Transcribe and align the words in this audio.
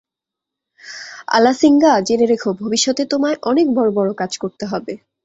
আলাসিঙ্গা, 1.27 1.93
জেনে 2.07 2.25
রেখো 2.25 2.49
ভবিষ্যতে 2.53 3.03
তোমায় 3.05 3.37
অনেক 3.43 3.67
বড় 3.73 3.89
বড় 3.91 4.09
কাজ 4.13 4.31
করতে 4.37 4.63
হবে। 4.65 4.93